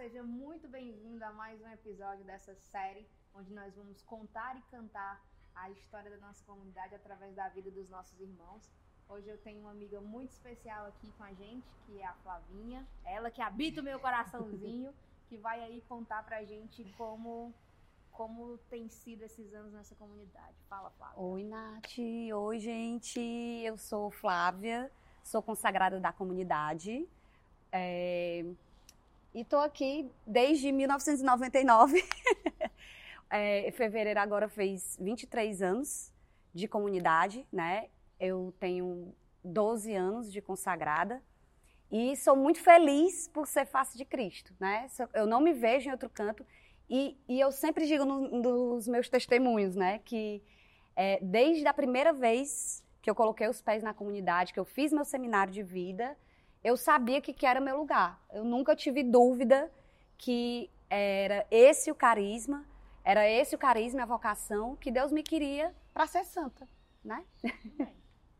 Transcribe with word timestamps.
seja 0.00 0.22
muito 0.22 0.66
bem-vindo 0.66 1.22
a 1.22 1.30
mais 1.30 1.60
um 1.60 1.68
episódio 1.68 2.24
dessa 2.24 2.54
série, 2.72 3.06
onde 3.34 3.52
nós 3.52 3.76
vamos 3.76 4.02
contar 4.04 4.56
e 4.56 4.62
cantar 4.70 5.22
a 5.54 5.68
história 5.68 6.10
da 6.10 6.16
nossa 6.16 6.42
comunidade 6.46 6.94
através 6.94 7.36
da 7.36 7.50
vida 7.50 7.70
dos 7.70 7.86
nossos 7.90 8.18
irmãos. 8.18 8.62
Hoje 9.10 9.28
eu 9.28 9.36
tenho 9.36 9.60
uma 9.60 9.72
amiga 9.72 10.00
muito 10.00 10.30
especial 10.30 10.86
aqui 10.86 11.12
com 11.18 11.22
a 11.22 11.34
gente, 11.34 11.68
que 11.84 12.00
é 12.00 12.06
a 12.06 12.14
Flavinha, 12.14 12.88
ela 13.04 13.30
que 13.30 13.42
habita 13.42 13.82
o 13.82 13.84
meu 13.84 14.00
coraçãozinho, 14.00 14.90
que 15.28 15.36
vai 15.36 15.62
aí 15.62 15.82
contar 15.86 16.24
pra 16.24 16.42
gente 16.44 16.82
como 16.96 17.52
como 18.10 18.56
tem 18.70 18.88
sido 18.88 19.24
esses 19.24 19.52
anos 19.52 19.70
nessa 19.74 19.94
comunidade. 19.96 20.56
Fala, 20.66 20.88
Flávia. 20.92 21.20
Oi, 21.22 21.44
Nath. 21.44 21.98
Oi, 22.34 22.58
gente. 22.58 23.20
Eu 23.20 23.76
sou 23.76 24.10
Flávia, 24.10 24.90
sou 25.22 25.42
consagrada 25.42 26.00
da 26.00 26.10
comunidade. 26.10 27.06
É... 27.70 28.46
E 29.34 29.42
estou 29.42 29.60
aqui 29.60 30.10
desde 30.26 30.72
1999. 30.72 32.04
é, 33.30 33.70
fevereiro 33.72 34.18
agora 34.18 34.48
fez 34.48 34.96
23 35.00 35.62
anos 35.62 36.12
de 36.52 36.66
comunidade, 36.66 37.46
né? 37.52 37.88
Eu 38.18 38.52
tenho 38.58 39.14
12 39.44 39.94
anos 39.94 40.32
de 40.32 40.40
consagrada 40.40 41.22
e 41.90 42.16
sou 42.16 42.36
muito 42.36 42.60
feliz 42.60 43.28
por 43.28 43.46
ser 43.46 43.66
face 43.66 43.96
de 43.96 44.04
Cristo, 44.04 44.54
né? 44.58 44.86
Eu 45.14 45.26
não 45.26 45.40
me 45.40 45.52
vejo 45.52 45.88
em 45.88 45.92
outro 45.92 46.10
canto 46.10 46.44
e, 46.90 47.16
e 47.28 47.38
eu 47.38 47.52
sempre 47.52 47.86
digo 47.86 48.04
no, 48.04 48.20
nos 48.42 48.88
meus 48.88 49.08
testemunhos, 49.08 49.76
né, 49.76 50.00
que 50.00 50.42
é, 50.96 51.20
desde 51.22 51.64
a 51.68 51.72
primeira 51.72 52.12
vez 52.12 52.84
que 53.00 53.08
eu 53.08 53.14
coloquei 53.14 53.48
os 53.48 53.62
pés 53.62 53.80
na 53.80 53.94
comunidade, 53.94 54.52
que 54.52 54.58
eu 54.58 54.64
fiz 54.64 54.92
meu 54.92 55.04
seminário 55.04 55.52
de 55.52 55.62
vida, 55.62 56.16
eu 56.62 56.76
sabia 56.76 57.20
que, 57.20 57.32
que 57.32 57.46
era 57.46 57.60
meu 57.60 57.78
lugar. 57.78 58.20
Eu 58.32 58.44
nunca 58.44 58.76
tive 58.76 59.02
dúvida 59.02 59.70
que 60.18 60.70
era 60.88 61.46
esse 61.50 61.90
o 61.90 61.94
carisma, 61.94 62.66
era 63.02 63.28
esse 63.28 63.54
o 63.54 63.58
carisma 63.58 64.02
a 64.02 64.06
vocação 64.06 64.76
que 64.76 64.90
Deus 64.90 65.12
me 65.12 65.22
queria 65.22 65.74
para 65.92 66.06
ser 66.06 66.24
santa, 66.24 66.68
né? 67.02 67.24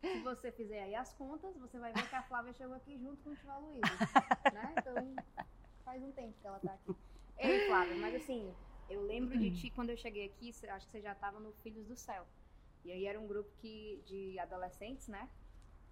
Se 0.00 0.20
você 0.20 0.50
fizer 0.52 0.82
aí 0.82 0.94
as 0.94 1.12
contas, 1.14 1.54
você 1.56 1.78
vai 1.78 1.92
ver 1.92 2.08
que 2.08 2.14
a 2.14 2.22
Flávia 2.22 2.52
chegou 2.54 2.74
aqui 2.74 2.98
junto 2.98 3.22
com 3.22 3.30
o 3.30 3.36
tio 3.36 3.50
Aloysio, 3.50 3.80
né? 4.52 4.74
Então, 4.78 4.94
faz 5.84 6.02
um 6.02 6.10
tempo 6.12 6.34
que 6.40 6.46
ela 6.46 6.56
está 6.56 6.72
aqui. 6.72 6.96
Ei, 7.38 7.66
Flávia, 7.66 7.96
mas 7.96 8.14
assim, 8.14 8.54
eu 8.88 9.02
lembro 9.02 9.38
de 9.38 9.50
ti 9.50 9.70
quando 9.70 9.90
eu 9.90 9.96
cheguei 9.96 10.26
aqui, 10.26 10.52
acho 10.68 10.86
que 10.86 10.92
você 10.92 11.00
já 11.00 11.12
estava 11.12 11.38
no 11.38 11.52
Filhos 11.62 11.86
do 11.86 11.96
Céu. 11.96 12.26
E 12.84 12.90
aí 12.90 13.06
era 13.06 13.20
um 13.20 13.26
grupo 13.26 13.50
que, 13.58 14.02
de 14.06 14.38
adolescentes, 14.38 15.06
né? 15.08 15.28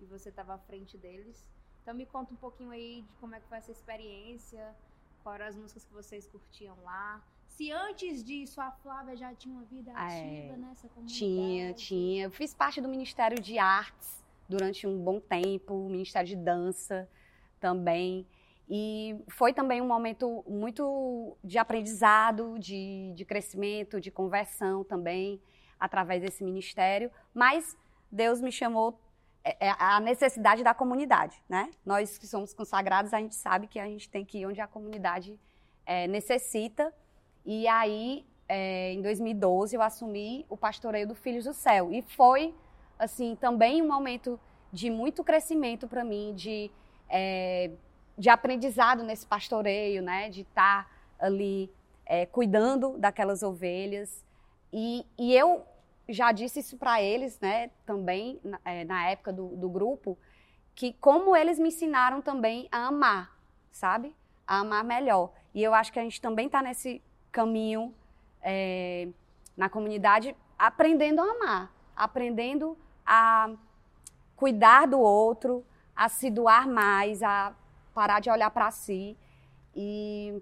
E 0.00 0.06
você 0.06 0.30
estava 0.30 0.54
à 0.54 0.58
frente 0.58 0.96
deles. 0.96 1.46
Então 1.88 1.96
me 1.96 2.04
conta 2.04 2.34
um 2.34 2.36
pouquinho 2.36 2.70
aí 2.70 3.00
de 3.00 3.14
como 3.14 3.34
é 3.34 3.40
que 3.40 3.46
foi 3.46 3.56
essa 3.56 3.72
experiência, 3.72 4.76
quais 5.22 5.40
eram 5.40 5.48
as 5.48 5.56
músicas 5.56 5.86
que 5.86 5.94
vocês 5.94 6.26
curtiam 6.26 6.76
lá. 6.84 7.24
Se 7.46 7.72
antes 7.72 8.22
disso 8.22 8.60
a 8.60 8.70
Flávia 8.70 9.16
já 9.16 9.34
tinha 9.34 9.54
uma 9.54 9.64
vida 9.64 9.90
ah, 9.94 10.04
ativa 10.04 10.52
é, 10.52 10.56
nessa 10.58 10.86
comunidade. 10.88 11.18
Tinha, 11.18 11.72
tinha. 11.72 12.24
Eu 12.26 12.30
fiz 12.30 12.52
parte 12.52 12.82
do 12.82 12.88
Ministério 12.90 13.40
de 13.40 13.58
Artes 13.58 14.22
durante 14.46 14.86
um 14.86 15.02
bom 15.02 15.18
tempo, 15.18 15.88
Ministério 15.88 16.28
de 16.28 16.36
Dança 16.36 17.08
também. 17.58 18.26
E 18.68 19.18
foi 19.30 19.54
também 19.54 19.80
um 19.80 19.86
momento 19.86 20.44
muito 20.46 21.38
de 21.42 21.56
aprendizado, 21.56 22.58
de, 22.58 23.14
de 23.14 23.24
crescimento, 23.24 23.98
de 23.98 24.10
conversão 24.10 24.84
também, 24.84 25.40
através 25.80 26.20
desse 26.20 26.44
ministério. 26.44 27.10
Mas 27.32 27.74
Deus 28.12 28.42
me 28.42 28.52
chamou 28.52 29.00
é, 29.48 29.68
é 29.68 29.74
a 29.78 29.98
necessidade 30.00 30.62
da 30.62 30.74
comunidade, 30.74 31.42
né? 31.48 31.70
Nós 31.84 32.18
que 32.18 32.26
somos 32.26 32.52
consagrados, 32.52 33.14
a 33.14 33.18
gente 33.18 33.34
sabe 33.34 33.66
que 33.66 33.78
a 33.78 33.86
gente 33.86 34.08
tem 34.08 34.24
que 34.24 34.38
ir 34.38 34.46
onde 34.46 34.60
a 34.60 34.66
comunidade 34.66 35.38
é, 35.86 36.06
necessita. 36.06 36.92
E 37.46 37.66
aí, 37.66 38.26
é, 38.46 38.92
em 38.92 39.00
2012, 39.00 39.74
eu 39.74 39.80
assumi 39.80 40.44
o 40.50 40.56
pastoreio 40.56 41.06
do 41.06 41.14
Filhos 41.14 41.44
do 41.44 41.54
Céu. 41.54 41.90
E 41.92 42.02
foi, 42.02 42.54
assim, 42.98 43.36
também 43.36 43.80
um 43.80 43.88
momento 43.88 44.38
de 44.70 44.90
muito 44.90 45.24
crescimento 45.24 45.88
para 45.88 46.04
mim, 46.04 46.34
de, 46.34 46.70
é, 47.08 47.70
de 48.18 48.28
aprendizado 48.28 49.02
nesse 49.02 49.26
pastoreio, 49.26 50.02
né? 50.02 50.28
De 50.28 50.42
estar 50.42 50.84
tá 50.84 50.90
ali 51.26 51.72
é, 52.04 52.26
cuidando 52.26 52.98
daquelas 52.98 53.42
ovelhas. 53.42 54.22
E, 54.70 55.06
e 55.16 55.34
eu 55.34 55.64
já 56.08 56.32
disse 56.32 56.60
isso 56.60 56.76
para 56.78 57.02
eles, 57.02 57.38
né, 57.38 57.70
também, 57.84 58.40
é, 58.64 58.84
na 58.84 59.08
época 59.08 59.32
do, 59.32 59.48
do 59.56 59.68
grupo, 59.68 60.18
que 60.74 60.92
como 60.94 61.36
eles 61.36 61.58
me 61.58 61.68
ensinaram 61.68 62.22
também 62.22 62.68
a 62.72 62.86
amar, 62.86 63.36
sabe? 63.70 64.14
A 64.46 64.60
amar 64.60 64.84
melhor. 64.84 65.32
E 65.54 65.62
eu 65.62 65.74
acho 65.74 65.92
que 65.92 65.98
a 65.98 66.02
gente 66.02 66.20
também 66.20 66.46
está 66.46 66.62
nesse 66.62 67.02
caminho 67.30 67.94
é, 68.40 69.08
na 69.56 69.68
comunidade, 69.68 70.34
aprendendo 70.58 71.20
a 71.20 71.24
amar, 71.24 71.72
aprendendo 71.96 72.78
a 73.04 73.50
cuidar 74.36 74.86
do 74.86 75.00
outro, 75.00 75.64
a 75.94 76.08
se 76.08 76.30
doar 76.30 76.68
mais, 76.68 77.22
a 77.22 77.52
parar 77.92 78.20
de 78.20 78.30
olhar 78.30 78.50
para 78.50 78.70
si. 78.70 79.16
E 79.74 80.40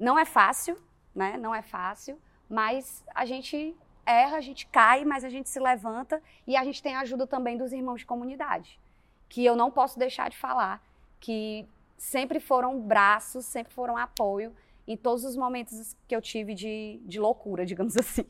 não 0.00 0.18
é 0.18 0.24
fácil, 0.24 0.76
né? 1.14 1.36
Não 1.36 1.54
é 1.54 1.60
fácil, 1.60 2.18
mas 2.48 3.04
a 3.14 3.26
gente 3.26 3.76
erra, 4.06 4.36
a 4.36 4.40
gente 4.40 4.66
cai, 4.66 5.04
mas 5.04 5.24
a 5.24 5.28
gente 5.28 5.48
se 5.48 5.58
levanta 5.58 6.22
e 6.46 6.56
a 6.56 6.64
gente 6.64 6.82
tem 6.82 6.94
a 6.94 7.00
ajuda 7.00 7.26
também 7.26 7.58
dos 7.58 7.72
irmãos 7.72 8.00
de 8.00 8.06
comunidade, 8.06 8.80
que 9.28 9.44
eu 9.44 9.56
não 9.56 9.70
posso 9.70 9.98
deixar 9.98 10.30
de 10.30 10.36
falar, 10.36 10.82
que 11.20 11.66
sempre 11.98 12.40
foram 12.40 12.80
braços, 12.80 13.44
sempre 13.44 13.72
foram 13.72 13.96
apoio 13.96 14.54
em 14.86 14.96
todos 14.96 15.24
os 15.24 15.36
momentos 15.36 15.96
que 16.06 16.14
eu 16.14 16.22
tive 16.22 16.54
de, 16.54 17.00
de 17.04 17.18
loucura, 17.18 17.66
digamos 17.66 17.96
assim. 17.96 18.26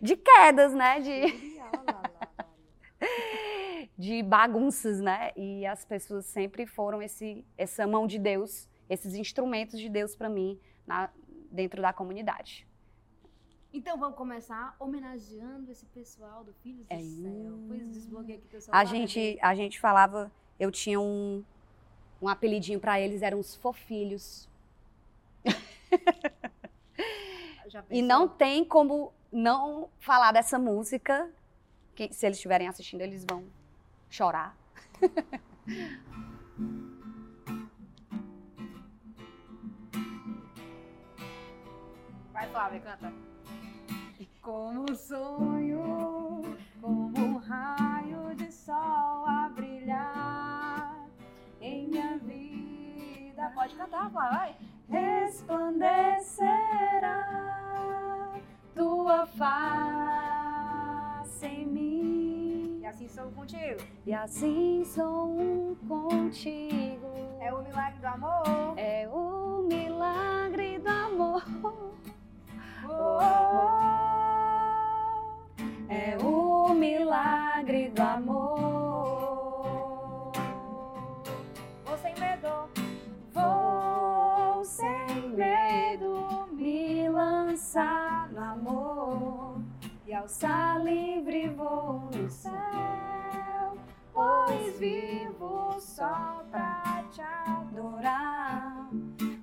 de 0.00 0.16
quedas, 0.16 0.72
né? 0.74 1.00
De... 1.00 1.68
de 3.98 4.22
bagunças, 4.22 5.00
né? 5.00 5.32
E 5.36 5.66
as 5.66 5.84
pessoas 5.84 6.24
sempre 6.26 6.66
foram 6.66 7.02
esse, 7.02 7.44
essa 7.56 7.86
mão 7.86 8.06
de 8.06 8.18
Deus, 8.18 8.68
esses 8.88 9.14
instrumentos 9.14 9.78
de 9.78 9.88
Deus 9.88 10.14
para 10.14 10.28
mim 10.28 10.58
na, 10.86 11.10
dentro 11.50 11.82
da 11.82 11.92
comunidade. 11.92 12.67
Então 13.72 13.98
vamos 13.98 14.16
começar 14.16 14.74
homenageando 14.78 15.70
esse 15.70 15.84
pessoal 15.86 16.42
do 16.42 16.52
Filhos 16.54 16.86
do 16.86 16.92
é. 16.92 17.00
Céu. 17.00 17.58
Pois 17.68 17.88
desbloqueei 17.90 18.36
aqui 18.36 18.48
pessoal. 18.48 18.76
A 18.76 18.84
gente, 18.84 19.38
a 19.42 19.54
gente 19.54 19.78
falava, 19.78 20.32
eu 20.58 20.72
tinha 20.72 20.98
um, 20.98 21.44
um 22.20 22.28
apelidinho 22.28 22.80
para 22.80 22.98
eles, 22.98 23.20
eram 23.20 23.38
os 23.38 23.54
fofilhos. 23.54 24.48
e 27.90 28.00
não 28.00 28.26
tem 28.26 28.64
como 28.64 29.12
não 29.30 29.90
falar 29.98 30.32
dessa 30.32 30.58
música, 30.58 31.30
que 31.94 32.10
se 32.12 32.24
eles 32.24 32.38
estiverem 32.38 32.68
assistindo, 32.68 33.02
eles 33.02 33.24
vão 33.28 33.44
chorar. 34.08 34.56
Vai, 42.32 42.48
Flávia, 42.50 42.80
canta. 42.80 43.12
Como 44.48 44.90
um 44.90 44.94
sonho, 44.96 46.40
como 46.80 47.18
um 47.18 47.36
raio 47.36 48.34
de 48.34 48.50
sol 48.50 49.26
a 49.26 49.52
brilhar 49.54 51.06
em 51.60 51.86
minha 51.86 52.16
vida. 52.16 53.52
Pode 53.54 53.76
cantar, 53.76 54.08
vai. 54.08 54.56
Resplandecerá 54.88 56.00
tua 58.74 59.26
face 59.26 59.76
em 61.46 61.66
mim. 61.66 62.78
E 62.80 62.86
assim 62.86 63.06
sou 63.06 63.30
contigo. 63.32 63.82
E 64.06 64.14
assim 64.14 64.82
sou 64.86 65.28
um 65.28 65.74
contigo. 65.86 67.36
É 67.38 67.52
o 67.52 67.62
milagre 67.62 68.00
do 68.00 68.06
amor. 68.06 68.78
É 68.78 69.06
o 69.12 69.27
só 95.98 96.44
pra 96.48 97.04
te 97.10 97.20
adorar 97.20 98.88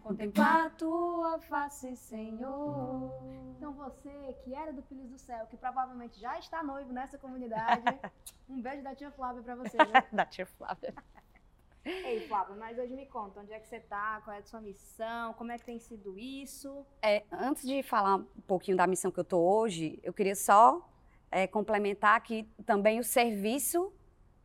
contemplar 0.01 0.67
a 0.67 0.69
tua 0.69 1.37
face, 1.39 1.97
Senhor. 1.97 3.11
Então 3.57 3.73
você 3.73 4.37
que 4.41 4.55
era 4.55 4.71
do 4.71 4.81
Filhos 4.83 5.09
do 5.09 5.17
Céu, 5.17 5.45
que 5.47 5.57
provavelmente 5.57 6.17
já 6.17 6.39
está 6.39 6.63
noivo 6.63 6.93
nessa 6.93 7.17
comunidade, 7.17 7.83
um 8.47 8.61
beijo 8.61 8.81
da 8.83 8.95
tia 8.95 9.11
Flávia 9.11 9.43
para 9.43 9.55
você. 9.55 9.75
Né? 9.75 10.03
da 10.13 10.25
tia 10.25 10.45
Flávia. 10.45 10.93
Ei, 11.83 12.25
Flávia, 12.25 12.55
mas 12.55 12.79
hoje 12.79 12.95
me 12.95 13.05
conta, 13.05 13.41
onde 13.41 13.51
é 13.51 13.59
que 13.59 13.67
você 13.67 13.81
tá, 13.81 14.21
qual 14.23 14.33
é 14.33 14.39
a 14.39 14.43
sua 14.43 14.61
missão, 14.61 15.33
como 15.33 15.51
é 15.51 15.57
que 15.57 15.65
tem 15.65 15.77
sido 15.77 16.17
isso? 16.17 16.85
É, 17.01 17.25
antes 17.29 17.67
de 17.67 17.83
falar 17.83 18.15
um 18.15 18.41
pouquinho 18.47 18.77
da 18.77 18.87
missão 18.87 19.11
que 19.11 19.19
eu 19.19 19.25
tô 19.25 19.39
hoje, 19.39 19.99
eu 20.01 20.13
queria 20.13 20.35
só 20.35 20.89
é, 21.29 21.45
complementar 21.45 22.21
que 22.23 22.43
também 22.65 22.97
o 22.97 23.03
serviço 23.03 23.91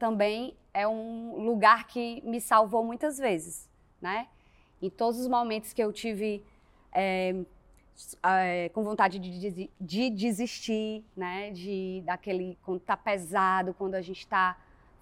também 0.01 0.57
é 0.73 0.89
um 0.89 1.45
lugar 1.45 1.87
que 1.87 2.23
me 2.23 2.41
salvou 2.41 2.83
muitas 2.83 3.19
vezes, 3.19 3.69
né? 4.01 4.29
Em 4.81 4.89
todos 4.89 5.21
os 5.21 5.29
momentos 5.29 5.75
que 5.75 5.85
eu 5.85 5.93
tive 5.93 6.43
é, 6.91 7.35
é, 8.23 8.71
com 8.71 8.83
vontade 8.83 9.19
de, 9.19 9.71
de, 9.79 10.11
desistir, 10.11 11.05
né? 11.15 11.51
De 11.51 12.03
daquele 12.07 12.59
quando 12.63 12.81
tá 12.81 12.97
pesado, 12.97 13.75
quando 13.75 13.95
a 13.95 14.01
gente 14.01 14.21
está 14.21 14.57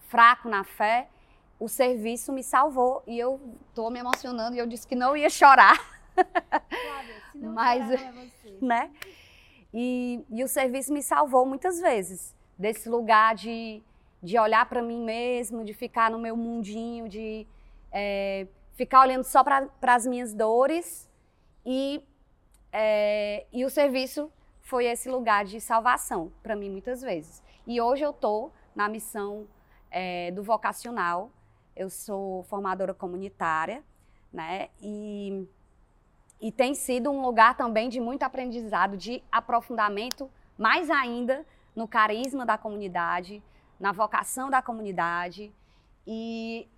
fraco 0.08 0.48
na 0.48 0.64
fé, 0.64 1.08
o 1.60 1.68
serviço 1.68 2.32
me 2.32 2.42
salvou 2.42 3.04
e 3.06 3.16
eu 3.16 3.40
tô 3.72 3.88
me 3.90 4.00
emocionando 4.00 4.56
e 4.56 4.58
eu 4.58 4.66
disse 4.66 4.84
que 4.84 4.96
não 4.96 5.16
ia 5.16 5.30
chorar. 5.30 5.78
Se 7.30 7.38
não 7.38 7.52
Mas, 7.52 7.86
chorar, 7.86 8.02
é 8.02 8.12
você. 8.12 8.58
né? 8.60 8.90
E, 9.72 10.24
e 10.28 10.42
o 10.42 10.48
serviço 10.48 10.92
me 10.92 11.04
salvou 11.04 11.46
muitas 11.46 11.80
vezes 11.80 12.34
desse 12.58 12.88
lugar 12.88 13.36
de, 13.36 13.80
de 14.22 14.38
olhar 14.38 14.66
para 14.68 14.82
mim 14.82 15.04
mesmo, 15.04 15.64
de 15.64 15.72
ficar 15.72 16.10
no 16.10 16.18
meu 16.18 16.36
mundinho, 16.36 17.08
de 17.08 17.46
é, 17.92 18.46
ficar 18.74 19.00
olhando 19.00 19.24
só 19.24 19.42
para 19.44 19.68
as 19.82 20.06
minhas 20.06 20.34
dores 20.34 21.08
e 21.64 22.02
é, 22.72 23.46
e 23.52 23.64
o 23.64 23.70
serviço 23.70 24.30
foi 24.60 24.84
esse 24.84 25.08
lugar 25.08 25.44
de 25.44 25.60
salvação 25.60 26.32
para 26.42 26.54
mim 26.54 26.70
muitas 26.70 27.00
vezes. 27.00 27.42
E 27.66 27.80
hoje 27.80 28.04
eu 28.04 28.10
estou 28.10 28.52
na 28.74 28.88
missão 28.88 29.46
é, 29.90 30.30
do 30.30 30.42
vocacional. 30.42 31.30
Eu 31.74 31.88
sou 31.88 32.42
formadora 32.44 32.92
comunitária, 32.92 33.82
né? 34.32 34.68
E, 34.82 35.48
e 36.40 36.52
tem 36.52 36.74
sido 36.74 37.10
um 37.10 37.22
lugar 37.22 37.56
também 37.56 37.88
de 37.88 38.00
muito 38.00 38.24
aprendizado, 38.24 38.96
de 38.96 39.22
aprofundamento, 39.30 40.30
mais 40.56 40.90
ainda 40.90 41.46
no 41.74 41.86
carisma 41.86 42.44
da 42.44 42.58
comunidade, 42.58 43.42
na 43.78 43.92
vocação 43.92 44.50
da 44.50 44.60
comunidade. 44.60 45.52
E, 46.06 46.68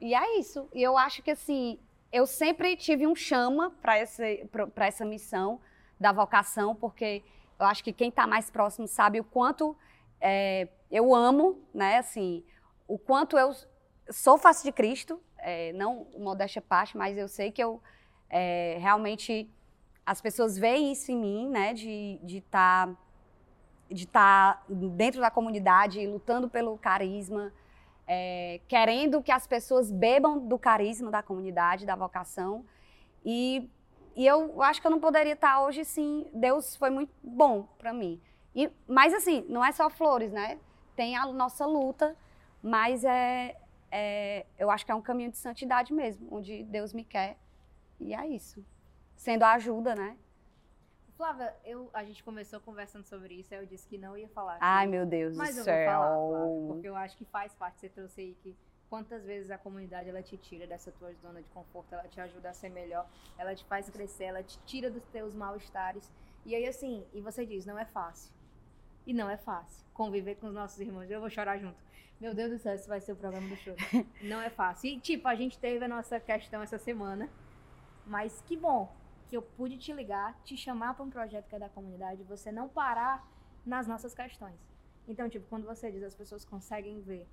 e 0.00 0.14
é 0.14 0.38
isso. 0.38 0.68
E 0.74 0.82
eu 0.82 0.96
acho 0.96 1.22
que 1.22 1.30
assim, 1.30 1.78
eu 2.12 2.26
sempre 2.26 2.76
tive 2.76 3.06
um 3.06 3.14
chama 3.14 3.70
para 3.80 3.96
essa, 3.96 5.04
missão 5.04 5.60
da 5.98 6.12
vocação, 6.12 6.74
porque 6.74 7.22
eu 7.58 7.66
acho 7.66 7.84
que 7.84 7.92
quem 7.92 8.08
está 8.08 8.26
mais 8.26 8.50
próximo 8.50 8.86
sabe 8.88 9.20
o 9.20 9.24
quanto 9.24 9.76
é, 10.20 10.68
eu 10.90 11.14
amo, 11.14 11.62
né? 11.72 11.98
Assim, 11.98 12.42
o 12.88 12.98
quanto 12.98 13.38
eu 13.38 13.54
sou 14.10 14.36
face 14.36 14.64
de 14.64 14.72
Cristo, 14.72 15.20
é, 15.38 15.72
não 15.72 16.06
modéstia 16.18 16.60
parte, 16.60 16.96
mas 16.96 17.16
eu 17.16 17.28
sei 17.28 17.52
que 17.52 17.62
eu 17.62 17.80
é, 18.28 18.76
realmente 18.80 19.48
as 20.04 20.20
pessoas 20.20 20.58
veem 20.58 20.92
isso 20.92 21.12
em 21.12 21.16
mim, 21.16 21.48
né? 21.48 21.74
De 21.74 22.18
estar 22.24 22.26
de 22.26 22.40
tá, 22.40 22.96
de 23.90 24.06
tá 24.06 24.62
dentro 24.68 25.20
da 25.20 25.30
comunidade, 25.30 26.06
lutando 26.06 26.48
pelo 26.48 26.78
carisma, 26.78 27.52
é, 28.06 28.60
querendo 28.68 29.22
que 29.22 29.32
as 29.32 29.46
pessoas 29.46 29.90
bebam 29.90 30.38
do 30.38 30.58
carisma 30.58 31.10
da 31.10 31.22
comunidade, 31.22 31.86
da 31.86 31.96
vocação. 31.96 32.64
E, 33.24 33.68
e 34.16 34.26
eu 34.26 34.62
acho 34.62 34.80
que 34.80 34.86
eu 34.86 34.90
não 34.90 35.00
poderia 35.00 35.34
estar 35.34 35.62
hoje 35.62 35.84
sim. 35.84 36.26
Deus 36.32 36.76
foi 36.76 36.90
muito 36.90 37.12
bom 37.22 37.68
para 37.78 37.92
mim. 37.92 38.20
E, 38.54 38.70
mas 38.86 39.14
assim, 39.14 39.44
não 39.48 39.64
é 39.64 39.72
só 39.72 39.88
flores, 39.90 40.32
né? 40.32 40.58
Tem 40.96 41.16
a 41.16 41.26
nossa 41.26 41.66
luta, 41.66 42.16
mas 42.62 43.04
é, 43.04 43.56
é, 43.90 44.46
eu 44.58 44.70
acho 44.70 44.84
que 44.84 44.92
é 44.92 44.94
um 44.94 45.02
caminho 45.02 45.30
de 45.30 45.38
santidade 45.38 45.92
mesmo, 45.92 46.28
onde 46.30 46.62
Deus 46.64 46.92
me 46.92 47.04
quer. 47.04 47.36
E 47.98 48.14
é 48.14 48.26
isso. 48.26 48.64
Sendo 49.14 49.42
a 49.42 49.52
ajuda, 49.52 49.94
né? 49.94 50.16
Flávia, 51.20 51.54
eu, 51.66 51.90
a 51.92 52.02
gente 52.02 52.24
começou 52.24 52.58
conversando 52.60 53.04
sobre 53.04 53.34
isso, 53.34 53.52
aí 53.52 53.60
eu 53.60 53.66
disse 53.66 53.86
que 53.86 53.98
não 53.98 54.16
ia 54.16 54.26
falar. 54.30 54.54
Aqui, 54.54 54.64
Ai, 54.64 54.86
meu 54.86 55.04
Deus 55.04 55.36
mas 55.36 55.54
do 55.54 55.58
eu 55.58 55.64
céu. 55.64 55.84
Vou 55.84 56.00
falar, 56.00 56.28
Flávia, 56.30 56.66
porque 56.66 56.88
eu 56.88 56.96
acho 56.96 57.16
que 57.18 57.24
faz 57.26 57.52
parte, 57.52 57.78
você 57.78 57.90
trouxe 57.90 58.22
aí 58.22 58.34
que 58.42 58.56
quantas 58.88 59.22
vezes 59.26 59.50
a 59.50 59.58
comunidade 59.58 60.08
ela 60.08 60.22
te 60.22 60.38
tira 60.38 60.66
dessa 60.66 60.90
tua 60.92 61.12
zona 61.12 61.42
de 61.42 61.48
conforto, 61.50 61.92
ela 61.92 62.08
te 62.08 62.18
ajuda 62.22 62.48
a 62.48 62.54
ser 62.54 62.70
melhor, 62.70 63.06
ela 63.36 63.54
te 63.54 63.62
faz 63.66 63.90
crescer, 63.90 64.24
ela 64.24 64.42
te 64.42 64.58
tira 64.64 64.90
dos 64.90 65.04
teus 65.08 65.34
mal-estares. 65.34 66.10
E 66.46 66.54
aí 66.54 66.66
assim, 66.66 67.04
e 67.12 67.20
você 67.20 67.44
diz, 67.44 67.66
não 67.66 67.78
é 67.78 67.84
fácil. 67.84 68.32
E 69.06 69.12
não 69.12 69.28
é 69.28 69.36
fácil 69.36 69.84
conviver 69.92 70.36
com 70.36 70.46
os 70.46 70.54
nossos 70.54 70.80
irmãos. 70.80 71.10
Eu 71.10 71.20
vou 71.20 71.28
chorar 71.28 71.58
junto. 71.58 71.76
Meu 72.18 72.34
Deus 72.34 72.50
do 72.50 72.58
céu, 72.58 72.74
esse 72.74 72.88
vai 72.88 72.98
ser 72.98 73.12
o 73.12 73.16
programa 73.16 73.46
do 73.46 73.56
show. 73.56 73.76
não 74.24 74.40
é 74.40 74.48
fácil. 74.48 74.88
E 74.88 74.98
tipo, 74.98 75.28
a 75.28 75.34
gente 75.34 75.58
teve 75.58 75.84
a 75.84 75.88
nossa 75.88 76.18
questão 76.18 76.62
essa 76.62 76.78
semana, 76.78 77.28
mas 78.06 78.42
que 78.46 78.56
bom 78.56 78.98
que 79.30 79.36
eu 79.36 79.42
pude 79.42 79.78
te 79.78 79.92
ligar, 79.92 80.36
te 80.42 80.56
chamar 80.56 80.94
para 80.94 81.04
um 81.04 81.08
projeto 81.08 81.46
que 81.46 81.54
é 81.54 81.58
da 81.58 81.68
comunidade, 81.68 82.24
você 82.24 82.50
não 82.50 82.68
parar 82.68 83.24
nas 83.64 83.86
nossas 83.86 84.12
questões. 84.12 84.58
Então, 85.06 85.28
tipo, 85.28 85.46
quando 85.46 85.64
você 85.64 85.88
diz 85.88 86.02
as 86.02 86.16
pessoas 86.16 86.44
conseguem 86.44 87.00
ver 87.00 87.28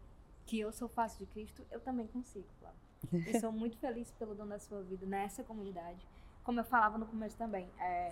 que 0.45 0.59
eu 0.59 0.71
sou 0.71 0.87
face 0.87 1.17
de 1.17 1.25
Cristo, 1.25 1.65
eu 1.71 1.79
também 1.79 2.05
consigo, 2.05 2.45
Flávio. 2.59 2.79
E 3.27 3.39
sou 3.39 3.51
muito 3.51 3.77
feliz 3.79 4.11
pelo 4.11 4.35
dom 4.35 4.45
da 4.45 4.59
sua 4.59 4.83
vida 4.83 5.07
nessa 5.07 5.43
comunidade. 5.43 6.07
Como 6.43 6.59
eu 6.59 6.63
falava 6.63 6.99
no 6.99 7.07
começo 7.07 7.35
também, 7.35 7.67
é, 7.79 8.11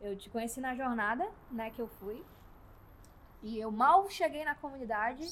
eu 0.00 0.16
te 0.16 0.28
conheci 0.28 0.60
na 0.60 0.74
jornada, 0.74 1.30
né, 1.52 1.70
que 1.70 1.80
eu 1.80 1.86
fui. 1.86 2.24
E 3.44 3.60
eu 3.60 3.70
mal 3.70 4.10
cheguei 4.10 4.44
na 4.44 4.56
comunidade 4.56 5.24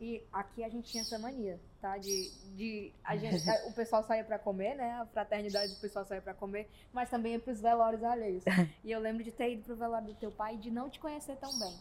e 0.00 0.22
aqui 0.32 0.64
a 0.64 0.68
gente 0.68 0.90
tinha 0.90 1.02
essa 1.02 1.18
mania, 1.18 1.58
tá? 1.80 1.96
De, 1.96 2.30
de 2.56 2.92
a 3.04 3.16
gente, 3.16 3.36
o 3.68 3.72
pessoal 3.72 4.02
saía 4.02 4.24
para 4.24 4.38
comer, 4.38 4.74
né? 4.74 4.92
A 4.92 5.06
fraternidade 5.06 5.74
do 5.74 5.80
pessoal 5.80 6.04
saía 6.04 6.20
para 6.20 6.34
comer, 6.34 6.68
mas 6.92 7.08
também 7.08 7.32
ia 7.32 7.40
pros 7.40 7.60
velórios 7.60 8.02
alheios. 8.02 8.44
E 8.84 8.90
eu 8.90 9.00
lembro 9.00 9.22
de 9.22 9.32
ter 9.32 9.52
ido 9.52 9.62
pro 9.62 9.76
velório 9.76 10.08
do 10.08 10.14
teu 10.14 10.30
pai 10.30 10.56
e 10.56 10.58
de 10.58 10.70
não 10.70 10.90
te 10.90 10.98
conhecer 10.98 11.36
tão 11.36 11.58
bem. 11.58 11.74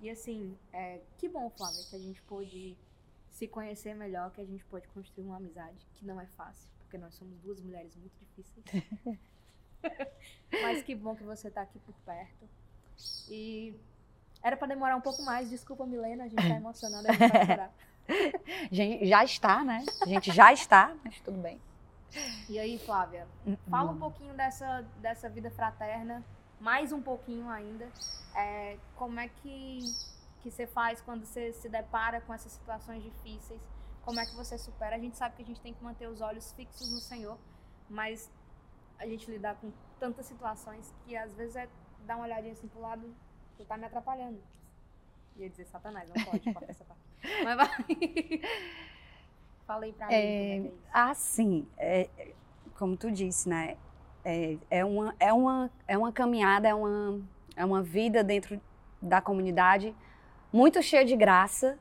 E 0.00 0.10
assim, 0.10 0.56
é, 0.72 1.00
que 1.18 1.28
bom, 1.28 1.50
Flávia, 1.50 1.82
que 1.88 1.96
a 1.96 1.98
gente 1.98 2.20
pôde 2.22 2.76
se 3.30 3.48
conhecer 3.48 3.94
melhor, 3.94 4.30
que 4.30 4.40
a 4.40 4.44
gente 4.44 4.64
pôde 4.66 4.86
construir 4.88 5.24
uma 5.24 5.38
amizade, 5.38 5.86
que 5.94 6.04
não 6.04 6.20
é 6.20 6.26
fácil, 6.26 6.68
porque 6.78 6.96
nós 6.98 7.14
somos 7.14 7.38
duas 7.40 7.60
mulheres 7.60 7.96
muito 7.96 8.14
difíceis. 8.18 8.64
mas 10.62 10.82
que 10.82 10.94
bom 10.94 11.16
que 11.16 11.24
você 11.24 11.50
tá 11.50 11.62
aqui 11.62 11.78
por 11.80 11.94
perto. 12.04 12.48
E 13.28 13.74
era 14.44 14.58
para 14.58 14.68
demorar 14.68 14.94
um 14.94 15.00
pouco 15.00 15.22
mais, 15.22 15.48
desculpa, 15.48 15.86
Milena, 15.86 16.24
a 16.24 16.28
gente 16.28 16.36
tá 16.46 16.54
emocionada, 16.54 17.08
a 17.08 17.12
gente 17.12 17.32
vai 17.32 17.46
chorar. 17.46 17.70
já 19.08 19.24
está, 19.24 19.64
né? 19.64 19.82
A 20.02 20.06
gente 20.06 20.30
já 20.30 20.52
está, 20.52 20.94
mas 21.02 21.18
tudo 21.20 21.40
bem. 21.40 21.58
E 22.48 22.58
aí, 22.58 22.78
Flávia, 22.78 23.26
hum, 23.46 23.56
fala 23.70 23.90
um 23.90 23.98
pouquinho 23.98 24.34
dessa, 24.34 24.84
dessa 24.98 25.30
vida 25.30 25.50
fraterna, 25.50 26.22
mais 26.60 26.92
um 26.92 27.00
pouquinho 27.00 27.48
ainda. 27.48 27.88
É, 28.36 28.76
como 28.96 29.18
é 29.18 29.28
que, 29.28 29.80
que 30.42 30.50
você 30.50 30.66
faz 30.66 31.00
quando 31.00 31.24
você 31.24 31.54
se 31.54 31.68
depara 31.70 32.20
com 32.20 32.34
essas 32.34 32.52
situações 32.52 33.02
difíceis? 33.02 33.60
Como 34.02 34.20
é 34.20 34.26
que 34.26 34.34
você 34.36 34.58
supera? 34.58 34.96
A 34.96 34.98
gente 34.98 35.16
sabe 35.16 35.36
que 35.36 35.42
a 35.42 35.46
gente 35.46 35.60
tem 35.62 35.72
que 35.72 35.82
manter 35.82 36.06
os 36.06 36.20
olhos 36.20 36.52
fixos 36.52 36.92
no 36.92 37.00
Senhor, 37.00 37.38
mas 37.88 38.30
a 38.98 39.06
gente 39.06 39.28
lidar 39.30 39.54
com 39.54 39.72
tantas 39.98 40.26
situações 40.26 40.92
que 41.06 41.16
às 41.16 41.32
vezes 41.34 41.56
é 41.56 41.66
dar 42.06 42.16
uma 42.16 42.26
olhadinha 42.26 42.52
assim 42.52 42.68
pro 42.68 42.82
lado, 42.82 43.02
tu 43.56 43.64
tá 43.64 43.76
me 43.76 43.86
atrapalhando. 43.86 44.38
Ia 45.36 45.48
dizer 45.48 45.64
Satanás, 45.66 46.08
não 46.08 46.24
pode, 46.24 46.52
corta 46.52 46.70
essa 46.70 46.84
parte. 46.84 47.02
Mas 47.44 47.56
vai. 47.56 48.40
Falei 49.66 49.92
pra 49.92 50.06
mim. 50.06 50.14
É, 50.14 50.18
é, 50.18 50.56
é 50.58 50.72
ah, 50.92 51.14
sim. 51.14 51.66
É, 51.76 52.08
como 52.78 52.96
tu 52.96 53.10
disse, 53.10 53.48
né? 53.48 53.76
É, 54.24 54.56
é, 54.70 54.84
uma, 54.84 55.14
é, 55.18 55.32
uma, 55.32 55.70
é 55.86 55.98
uma 55.98 56.12
caminhada, 56.12 56.68
é 56.68 56.74
uma, 56.74 57.20
é 57.56 57.64
uma 57.64 57.82
vida 57.82 58.22
dentro 58.22 58.60
da 59.00 59.20
comunidade 59.20 59.94
muito 60.52 60.80
cheia 60.82 61.04
de 61.04 61.16
graça. 61.16 61.78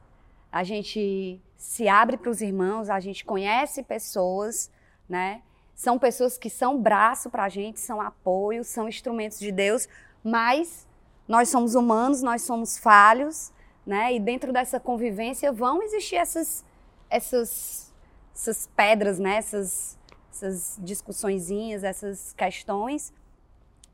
A 0.51 0.63
gente 0.63 1.39
se 1.56 1.88
abre 1.88 2.18
para 2.18 2.30
os 2.30 2.42
irmãos, 2.42 2.89
a 2.89 3.00
gente 3.00 3.24
conhece 3.24 3.84
pessoas, 3.84 4.72
né? 5.08 5.42
São 5.75 5.98
pessoas 6.00 6.38
que 6.38 6.50
são 6.50 6.82
braço 6.82 7.30
para 7.30 7.44
a 7.44 7.50
gente, 7.50 7.80
são 7.80 8.01
apoio, 8.01 8.63
são 8.63 8.88
instrumentos 8.88 9.39
de 9.39 9.51
Deus, 9.51 9.88
mas 10.24 10.88
nós 11.27 11.50
somos 11.50 11.75
humanos, 11.75 12.22
nós 12.22 12.42
somos 12.42 12.77
falhos, 12.77 13.51
né? 13.86 14.13
E 14.13 14.20
dentro 14.20 14.51
dessa 14.51 14.80
convivência 14.80 15.51
vão 15.51 15.82
existir 15.82 16.15
essas, 16.15 16.65
essas, 17.10 17.94
essas 18.36 18.68
pedras, 18.75 19.20
né? 19.20 19.38
Essas, 19.38 19.98
essas 20.32 20.77
discussõezinhas, 20.82 21.84
essas 21.84 22.34
questões. 22.34 23.13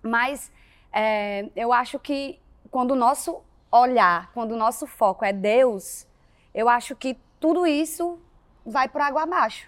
Mas 0.01 0.51
é, 0.91 1.49
eu 1.55 1.71
acho 1.71 1.99
que 1.99 2.39
quando 2.71 2.91
o 2.91 2.95
nosso 2.95 3.41
olhar, 3.71 4.31
quando 4.33 4.53
o 4.53 4.57
nosso 4.57 4.87
foco 4.87 5.23
é 5.23 5.31
Deus, 5.33 6.07
eu 6.53 6.67
acho 6.67 6.95
que 6.95 7.17
tudo 7.39 7.65
isso 7.65 8.19
vai 8.65 8.89
por 8.89 9.01
água 9.01 9.23
abaixo, 9.23 9.67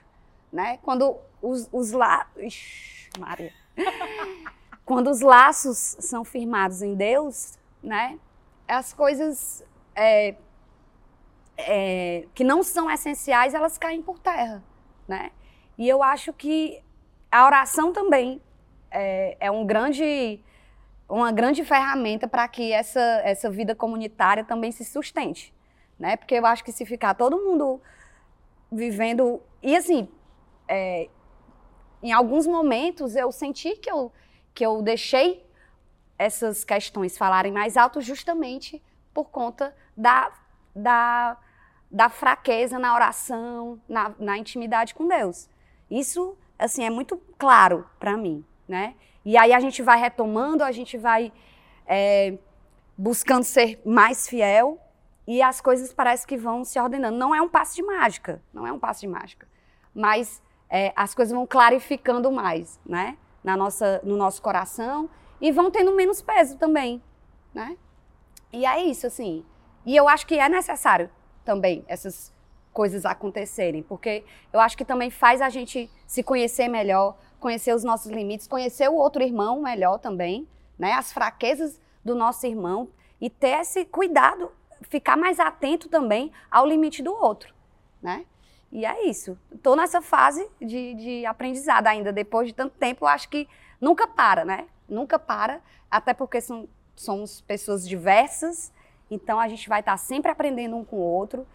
né? 0.51 0.79
Quando 0.81 1.17
os, 1.41 1.69
os 1.71 1.91
lá... 1.91 2.27
Ixi, 2.37 3.09
Maria. 3.19 3.53
quando 4.91 5.09
os 5.09 5.21
laços 5.21 5.95
são 6.01 6.25
firmados 6.25 6.81
em 6.81 6.95
Deus, 6.95 7.57
né? 7.81 8.19
As 8.67 8.91
coisas 8.91 9.63
é, 9.95 10.35
é, 11.55 12.27
que 12.35 12.43
não 12.43 12.61
são 12.61 12.91
essenciais, 12.91 13.53
elas 13.53 13.77
caem 13.77 14.01
por 14.01 14.19
terra, 14.19 14.61
né? 15.07 15.31
E 15.77 15.87
eu 15.87 16.03
acho 16.03 16.33
que 16.33 16.83
a 17.31 17.45
oração 17.45 17.93
também 17.93 18.41
é, 18.91 19.37
é 19.39 19.49
um 19.49 19.65
grande, 19.65 20.43
uma 21.07 21.31
grande 21.31 21.63
ferramenta 21.63 22.27
para 22.27 22.45
que 22.49 22.73
essa, 22.73 23.21
essa 23.23 23.49
vida 23.49 23.73
comunitária 23.73 24.43
também 24.43 24.73
se 24.73 24.83
sustente, 24.83 25.53
né? 25.97 26.17
Porque 26.17 26.35
eu 26.35 26.45
acho 26.45 26.65
que 26.65 26.71
se 26.73 26.85
ficar 26.85 27.13
todo 27.13 27.37
mundo 27.37 27.81
vivendo 28.69 29.41
e 29.63 29.73
assim, 29.73 30.09
é, 30.67 31.07
em 32.03 32.11
alguns 32.11 32.45
momentos 32.45 33.15
eu 33.15 33.31
senti 33.31 33.77
que 33.77 33.89
eu 33.89 34.11
que 34.53 34.65
eu 34.65 34.81
deixei 34.81 35.45
essas 36.17 36.63
questões 36.63 37.17
falarem 37.17 37.51
mais 37.51 37.77
alto 37.77 37.99
justamente 38.01 38.81
por 39.13 39.29
conta 39.29 39.75
da, 39.97 40.31
da, 40.75 41.37
da 41.89 42.09
fraqueza 42.09 42.77
na 42.77 42.93
oração, 42.93 43.81
na, 43.87 44.13
na 44.19 44.37
intimidade 44.37 44.93
com 44.93 45.07
Deus. 45.07 45.49
Isso, 45.89 46.37
assim, 46.57 46.83
é 46.83 46.89
muito 46.89 47.17
claro 47.37 47.87
para 47.99 48.15
mim, 48.15 48.45
né? 48.67 48.95
E 49.25 49.37
aí 49.37 49.53
a 49.53 49.59
gente 49.59 49.81
vai 49.81 49.99
retomando, 49.99 50.63
a 50.63 50.71
gente 50.71 50.97
vai 50.97 51.31
é, 51.85 52.37
buscando 52.97 53.43
ser 53.43 53.81
mais 53.85 54.27
fiel 54.27 54.79
e 55.27 55.41
as 55.41 55.61
coisas 55.61 55.93
parece 55.93 56.25
que 56.25 56.37
vão 56.37 56.63
se 56.63 56.79
ordenando. 56.79 57.17
Não 57.17 57.33
é 57.33 57.41
um 57.41 57.49
passo 57.49 57.75
de 57.75 57.83
mágica, 57.83 58.41
não 58.53 58.65
é 58.65 58.71
um 58.71 58.79
passo 58.79 59.01
de 59.01 59.07
mágica, 59.07 59.47
mas 59.93 60.41
é, 60.69 60.93
as 60.95 61.13
coisas 61.13 61.33
vão 61.33 61.45
clarificando 61.45 62.31
mais, 62.31 62.79
né? 62.85 63.17
Na 63.43 63.57
nossa, 63.57 63.99
no 64.03 64.15
nosso 64.15 64.41
coração 64.41 65.09
e 65.39 65.51
vão 65.51 65.71
tendo 65.71 65.95
menos 65.95 66.21
peso 66.21 66.57
também, 66.57 67.01
né? 67.53 67.75
E 68.53 68.65
é 68.65 68.83
isso, 68.83 69.07
assim. 69.07 69.43
E 69.85 69.95
eu 69.95 70.07
acho 70.07 70.27
que 70.27 70.37
é 70.37 70.47
necessário 70.47 71.09
também 71.43 71.83
essas 71.87 72.31
coisas 72.71 73.05
acontecerem, 73.05 73.81
porque 73.81 74.23
eu 74.53 74.59
acho 74.59 74.77
que 74.77 74.85
também 74.85 75.09
faz 75.09 75.41
a 75.41 75.49
gente 75.49 75.89
se 76.05 76.23
conhecer 76.23 76.67
melhor, 76.67 77.17
conhecer 77.39 77.73
os 77.73 77.83
nossos 77.83 78.11
limites, 78.11 78.47
conhecer 78.47 78.89
o 78.89 78.95
outro 78.95 79.23
irmão 79.23 79.61
melhor 79.61 79.97
também, 79.97 80.47
né? 80.77 80.93
As 80.93 81.11
fraquezas 81.11 81.81
do 82.05 82.15
nosso 82.15 82.45
irmão 82.45 82.89
e 83.19 83.29
ter 83.29 83.59
esse 83.59 83.85
cuidado, 83.85 84.51
ficar 84.83 85.17
mais 85.17 85.39
atento 85.39 85.89
também 85.89 86.31
ao 86.49 86.65
limite 86.65 87.01
do 87.01 87.13
outro, 87.13 87.53
né? 88.01 88.25
E 88.71 88.85
é 88.85 89.07
isso. 89.07 89.37
Estou 89.53 89.75
nessa 89.75 90.01
fase 90.01 90.49
de, 90.59 90.93
de 90.93 91.25
aprendizado 91.25 91.87
ainda, 91.87 92.13
depois 92.13 92.47
de 92.47 92.53
tanto 92.53 92.77
tempo, 92.77 93.03
eu 93.03 93.09
acho 93.09 93.27
que 93.27 93.47
nunca 93.81 94.07
para, 94.07 94.45
né? 94.45 94.67
Nunca 94.87 95.19
para, 95.19 95.61
até 95.89 96.13
porque 96.13 96.39
são, 96.39 96.69
somos 96.95 97.41
pessoas 97.41 97.87
diversas, 97.87 98.71
então 99.09 99.39
a 99.39 99.47
gente 99.49 99.67
vai 99.67 99.81
estar 99.81 99.97
sempre 99.97 100.31
aprendendo 100.31 100.77
um 100.77 100.85
com 100.85 100.95
o 100.95 100.99
outro 100.99 101.45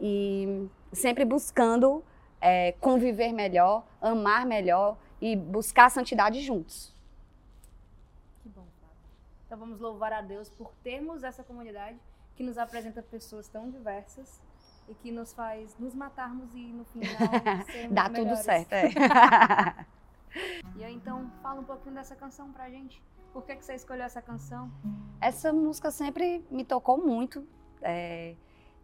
e 0.00 0.68
sempre 0.92 1.24
buscando 1.24 2.04
é, 2.40 2.72
conviver 2.72 3.32
melhor, 3.32 3.84
amar 4.00 4.44
melhor 4.44 4.98
e 5.20 5.36
buscar 5.36 5.86
a 5.86 5.90
santidade 5.90 6.40
juntos. 6.40 6.92
Que 8.42 8.48
bom, 8.48 8.66
Fábio. 8.80 8.96
Então 9.46 9.58
vamos 9.58 9.78
louvar 9.78 10.12
a 10.12 10.20
Deus 10.20 10.48
por 10.50 10.72
termos 10.82 11.22
essa 11.22 11.44
comunidade 11.44 11.98
que 12.34 12.42
nos 12.42 12.58
apresenta 12.58 13.02
pessoas 13.02 13.48
tão 13.48 13.70
diversas 13.70 14.40
e 14.88 14.94
que 14.94 15.10
nos 15.10 15.32
faz 15.32 15.76
nos 15.78 15.94
matarmos 15.94 16.54
e 16.54 16.60
no 16.72 16.84
final 16.84 17.16
sermos 17.70 17.94
Dá 17.94 18.08
melhores. 18.08 18.38
tudo 18.38 18.44
certo, 18.44 18.72
é. 18.72 18.90
E 20.76 20.84
aí, 20.84 20.94
então, 20.94 21.30
fala 21.42 21.60
um 21.60 21.64
pouquinho 21.64 21.94
dessa 21.94 22.14
canção 22.14 22.52
pra 22.52 22.68
gente. 22.68 23.02
Por 23.32 23.42
que, 23.44 23.56
que 23.56 23.64
você 23.64 23.74
escolheu 23.74 24.04
essa 24.04 24.20
canção? 24.20 24.70
Essa 25.20 25.50
música 25.52 25.90
sempre 25.90 26.44
me 26.50 26.62
tocou 26.64 26.98
muito. 26.98 27.46
é, 27.82 28.34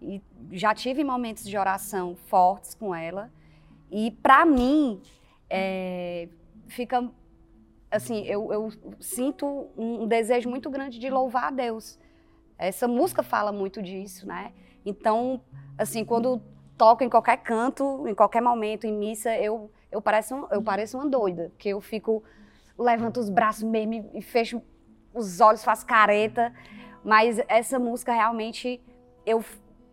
e 0.00 0.20
já 0.50 0.74
tive 0.74 1.04
momentos 1.04 1.44
de 1.44 1.56
oração 1.56 2.16
fortes 2.26 2.74
com 2.74 2.94
ela. 2.94 3.30
E 3.90 4.10
para 4.10 4.44
mim, 4.44 5.00
é, 5.48 6.28
fica 6.66 7.08
assim, 7.90 8.22
eu, 8.24 8.52
eu 8.52 8.70
sinto 8.98 9.46
um, 9.76 10.02
um 10.04 10.06
desejo 10.08 10.48
muito 10.48 10.68
grande 10.70 10.98
de 10.98 11.08
louvar 11.10 11.44
a 11.44 11.50
Deus. 11.50 11.98
Essa 12.58 12.88
música 12.88 13.22
fala 13.22 13.52
muito 13.52 13.82
disso, 13.82 14.26
né? 14.26 14.52
Então, 14.84 15.40
assim, 15.78 16.04
quando 16.04 16.40
toco 16.76 17.04
em 17.04 17.08
qualquer 17.08 17.36
canto, 17.38 18.06
em 18.08 18.14
qualquer 18.14 18.40
momento, 18.42 18.86
em 18.86 18.92
missa, 18.92 19.34
eu, 19.36 19.70
eu, 19.90 20.00
pareço, 20.02 20.46
eu 20.50 20.62
pareço 20.62 20.96
uma 20.98 21.08
doida, 21.08 21.50
porque 21.50 21.68
eu 21.68 21.80
fico, 21.80 22.22
levanto 22.78 23.20
os 23.20 23.30
braços 23.30 23.62
mesmo 23.62 23.94
e- 23.94 24.10
e 24.14 24.22
fecho 24.22 24.60
os 25.14 25.40
olhos, 25.40 25.62
faço 25.62 25.86
careta, 25.86 26.52
mas 27.04 27.38
essa 27.48 27.78
música 27.78 28.12
realmente 28.12 28.80
eu 29.26 29.44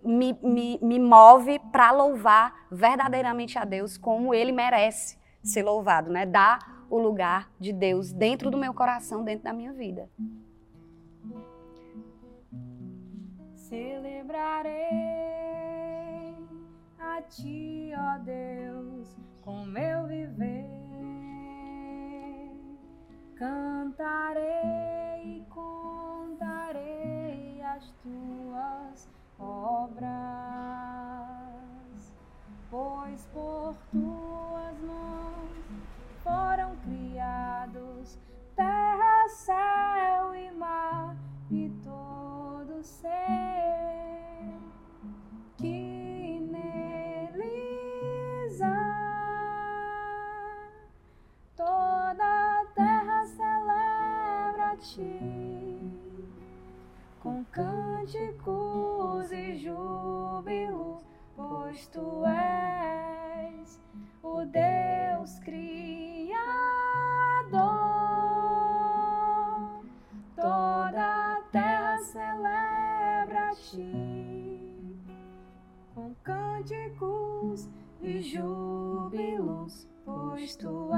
me, 0.04 0.38
me, 0.42 0.80
me 0.82 1.00
move 1.00 1.60
para 1.72 1.92
louvar 1.92 2.68
verdadeiramente 2.72 3.60
a 3.60 3.66
Deus 3.66 3.98
como 3.98 4.34
Ele 4.34 4.52
merece 4.52 5.18
ser 5.44 5.64
louvado, 5.64 6.10
né? 6.10 6.26
Dar 6.26 6.86
o 6.90 6.98
lugar 6.98 7.52
de 7.60 7.72
Deus 7.74 8.12
dentro 8.12 8.50
do 8.50 8.58
meu 8.58 8.74
coração, 8.74 9.24
dentro 9.24 9.44
da 9.44 9.54
minha 9.54 9.74
vida. 9.74 10.10
Celebrarei 13.70 14.74
a 16.98 17.22
ti, 17.22 17.92
ó 17.96 18.18
Deus, 18.18 19.16
com 19.42 19.64
meu 19.64 20.08
viver. 20.08 20.66
Cantarei 23.36 24.42
e 25.24 25.46
contarei 25.52 26.82
as 27.62 27.92
tuas 28.02 29.08
obras, 29.38 30.10
pois 32.72 33.28
por 33.28 33.76
tuas 33.92 34.82
mãos 34.82 35.64
foram 36.24 36.76
criados 36.78 38.18
cânticos 58.00 59.32
e 59.32 59.58
júbilo, 59.58 61.02
pois 61.36 61.88
tu 61.88 62.24
és 62.26 63.82
o 64.24 64.46
Deus 64.46 65.40
Criador. 65.40 66.40
Toda 70.36 71.36
a 71.36 71.42
terra 71.52 71.98
celebra 71.98 73.52
ti 73.56 74.96
com 75.94 76.16
cânticos 76.24 77.70
e 78.02 78.22
júbilos, 78.22 79.90
pois 80.06 80.56
tu 80.56 80.89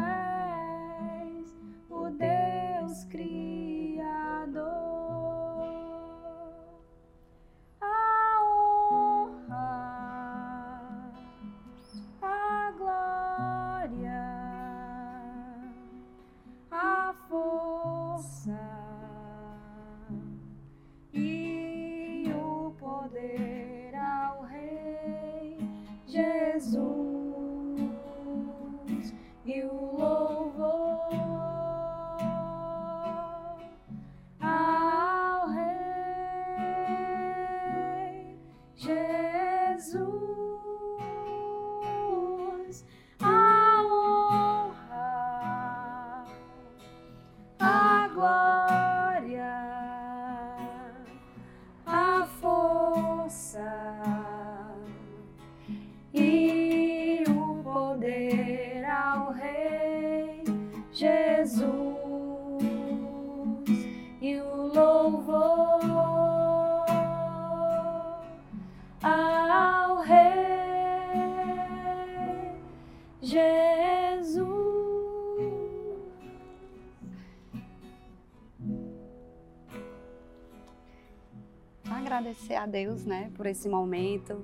agradecer 82.11 82.55
a 82.55 82.65
Deus, 82.65 83.05
né, 83.05 83.31
por 83.35 83.45
esse 83.45 83.69
momento 83.69 84.43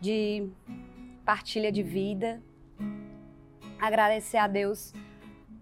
de 0.00 0.48
partilha 1.24 1.72
de 1.72 1.82
vida. 1.82 2.40
Agradecer 3.80 4.36
a 4.36 4.46
Deus 4.46 4.92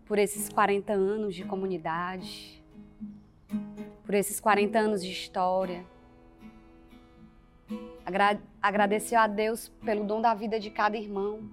por 0.04 0.18
esses 0.18 0.50
40 0.50 0.92
anos 0.92 1.34
de 1.34 1.44
comunidade, 1.44 2.62
por 4.04 4.14
esses 4.14 4.38
40 4.38 4.78
anos 4.78 5.02
de 5.02 5.10
história. 5.10 5.82
Agra 8.04 8.38
agradecer 8.60 9.16
a 9.16 9.26
Deus 9.26 9.70
pelo 9.82 10.04
dom 10.04 10.20
da 10.20 10.34
vida 10.34 10.60
de 10.60 10.68
cada 10.68 10.98
irmão, 10.98 11.48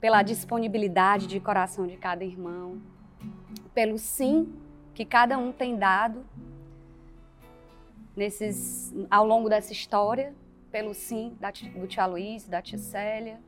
pela 0.00 0.24
disponibilidade 0.24 1.28
de 1.28 1.38
coração 1.38 1.86
de 1.86 1.96
cada 1.96 2.24
irmão, 2.24 2.82
pelo 3.72 3.98
sim 3.98 4.52
que 4.94 5.04
cada 5.04 5.38
um 5.38 5.52
tem 5.52 5.76
dado 5.76 6.24
nesses, 8.16 8.94
ao 9.10 9.26
longo 9.26 9.48
dessa 9.48 9.72
história, 9.72 10.34
pelo 10.70 10.94
sim 10.94 11.36
da, 11.38 11.50
do 11.50 11.86
tia 11.86 12.06
Luiz, 12.06 12.48
da 12.48 12.62
tia 12.62 12.78
Célia. 12.78 13.38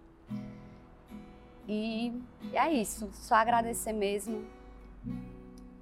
E 1.66 2.12
é 2.52 2.72
isso, 2.72 3.08
só 3.12 3.34
agradecer 3.36 3.92
mesmo 3.92 4.46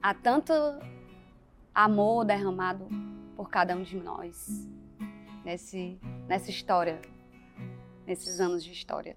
a 0.03 0.15
tanto 0.15 0.53
amor 1.75 2.25
derramado 2.25 2.89
por 3.37 3.51
cada 3.51 3.77
um 3.77 3.83
de 3.83 3.97
nós 3.97 4.69
nesse, 5.45 5.99
nessa 6.27 6.51
história, 6.51 7.01
nesses 8.07 8.41
anos 8.41 8.65
de 8.65 8.73
história. 8.73 9.17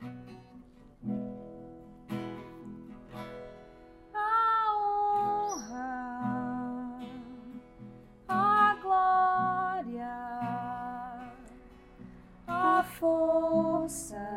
Força 12.99 14.28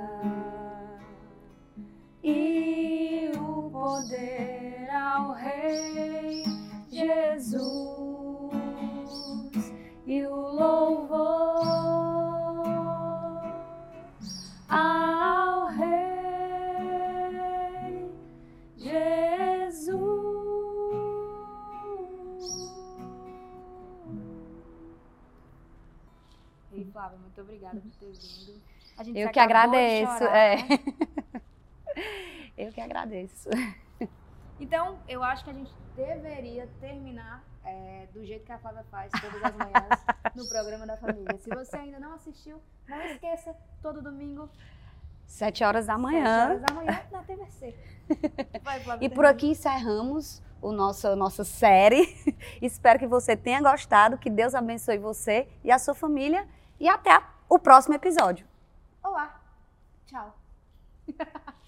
Eu 29.14 29.30
que 29.30 29.40
agradeço. 29.40 30.18
Chorar, 30.18 30.36
é. 30.36 30.56
né? 30.56 30.68
Eu 32.56 32.70
que 32.72 32.80
agradeço. 32.80 33.48
Então, 34.60 35.00
eu 35.08 35.22
acho 35.24 35.42
que 35.42 35.50
a 35.50 35.52
gente 35.52 35.72
deveria 35.96 36.68
terminar 36.80 37.42
é, 37.64 38.06
do 38.12 38.24
jeito 38.24 38.44
que 38.44 38.52
a 38.52 38.58
Flávia 38.58 38.84
faz 38.90 39.10
todas 39.10 39.42
as 39.42 39.54
manhãs 39.56 40.04
no 40.36 40.48
programa 40.48 40.86
da 40.86 40.96
família. 40.96 41.36
Se 41.38 41.50
você 41.50 41.76
ainda 41.76 41.98
não 41.98 42.14
assistiu, 42.14 42.62
não 42.88 43.00
esqueça, 43.06 43.56
todo 43.82 44.00
domingo. 44.00 44.48
Sete 45.26 45.64
horas 45.64 45.86
da 45.86 45.98
manhã. 45.98 46.24
Sete 46.24 46.50
horas 46.50 46.62
da 46.62 46.74
manhã 46.74 47.02
na 47.10 47.22
TVC. 47.22 47.74
Vai, 48.62 48.80
Flávia, 48.80 49.06
e 49.06 49.10
por 49.10 49.24
aqui 49.24 49.48
encerramos 49.48 50.42
o 50.60 50.70
nosso, 50.70 51.08
a 51.08 51.16
nossa 51.16 51.42
série. 51.42 52.06
Espero 52.62 52.98
que 52.98 53.06
você 53.06 53.36
tenha 53.36 53.60
gostado, 53.60 54.18
que 54.18 54.30
Deus 54.30 54.54
abençoe 54.54 54.98
você 54.98 55.48
e 55.64 55.72
a 55.72 55.78
sua 55.78 55.94
família. 55.94 56.46
E 56.78 56.88
até 56.88 57.20
o 57.48 57.58
próximo 57.58 57.94
episódio. 57.94 58.51
Olá. 59.02 59.40
Tchau. 60.06 60.34